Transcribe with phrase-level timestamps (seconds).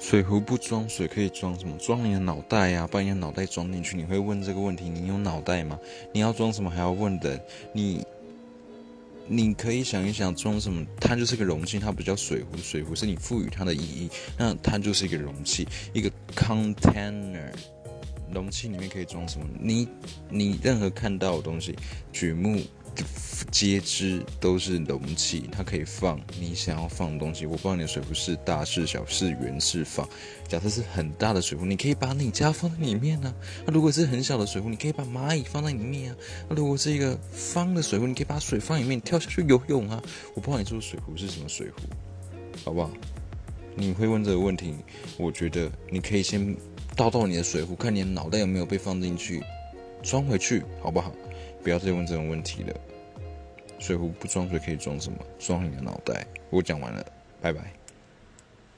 [0.00, 1.76] 水壶不装水可以装什么？
[1.78, 3.96] 装你的脑袋呀，把你的脑袋装进去。
[3.96, 4.88] 你会问这个问题？
[4.88, 5.78] 你有脑袋吗？
[6.12, 7.38] 你要装什么还要问的？
[7.72, 8.04] 你，
[9.28, 10.84] 你可以想一想，装什么？
[10.98, 14.10] 它就是个容器，它不叫水壶，水壶是你赋予它的意义。
[14.38, 17.52] 那它就是一个容器，一个 container。
[18.32, 19.46] 容器里面可以装什么？
[19.58, 19.88] 你，
[20.28, 21.76] 你任何看到的东西，
[22.12, 22.60] 举目。
[23.50, 27.46] 皆知都是容器，它可以放你想要放的东西。
[27.46, 30.06] 我不知道你的水壶是大是小是圆是方。
[30.48, 33.32] 假设是很大的水壶，你可以把你家放在里面呢。
[33.64, 36.16] 那如果是很小的水壶，你可以把蚂蚁放在里面啊。
[36.48, 40.02] 那如果是一个方的水壶，你可以把水放里面跳下去游泳啊。
[40.34, 41.80] 我不知道你说的水壶是什么水壶，
[42.64, 42.90] 好不好？
[43.76, 44.74] 你会问这个问题，
[45.16, 46.54] 我觉得你可以先
[47.00, 49.42] 倒到你的水壶，看你的脑袋有没有被放进去，
[50.02, 51.10] 装回去，好不好？
[51.64, 52.76] 不要再问这种问题了。
[53.78, 55.18] 水壶不装水可以装什么？
[55.38, 56.26] 装你的脑袋。
[56.50, 57.02] 我讲完了，
[57.40, 57.72] 拜拜。